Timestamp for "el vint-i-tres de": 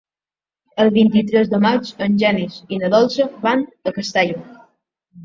0.85-1.59